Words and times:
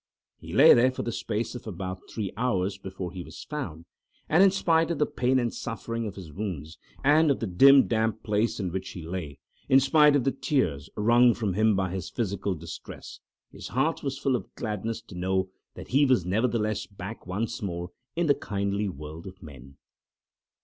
He 0.39 0.51
lay 0.51 0.73
there 0.73 0.89
for 0.89 1.03
the 1.03 1.11
space 1.11 1.53
of 1.53 1.67
about 1.67 2.09
three 2.09 2.31
hours 2.35 2.79
before 2.79 3.11
he 3.11 3.21
was 3.21 3.43
found. 3.43 3.85
And 4.27 4.41
in 4.41 4.49
spite 4.49 4.89
of 4.89 4.97
the 4.97 5.05
pain 5.05 5.37
and 5.37 5.53
suffering 5.53 6.07
of 6.07 6.15
his 6.15 6.33
wounds, 6.33 6.79
and 7.03 7.29
of 7.29 7.39
the 7.39 7.45
dim 7.45 7.85
damp 7.85 8.23
place 8.23 8.59
in 8.59 8.71
which 8.71 8.89
he 8.93 9.03
lay; 9.03 9.37
in 9.69 9.79
spite 9.79 10.15
of 10.15 10.23
the 10.23 10.31
tears—wrung 10.31 11.35
from 11.35 11.53
him 11.53 11.75
by 11.75 11.91
his 11.91 12.09
physical 12.09 12.55
distress—his 12.55 13.67
heart 13.67 14.01
was 14.01 14.17
full 14.17 14.35
of 14.35 14.51
gladness 14.55 15.03
to 15.03 15.15
know 15.15 15.49
that 15.75 15.89
he 15.89 16.03
was 16.07 16.25
nevertheless 16.25 16.87
back 16.87 17.27
once 17.27 17.61
more 17.61 17.91
in 18.15 18.25
the 18.25 18.33
kindly 18.33 18.89
world 18.89 19.27
of 19.27 19.43
men. 19.43 19.77